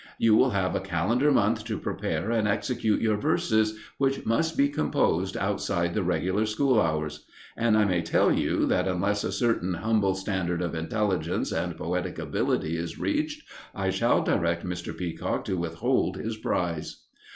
[0.17, 4.67] You will have a calendar month to prepare and execute your verses, which must be
[4.67, 9.75] composed outside the regular school hours; and I may tell you that unless a certain
[9.75, 14.97] humble standard of intelligence and poetic ability is reached, I shall direct Mr.
[14.97, 17.03] Peacock to withhold his prize."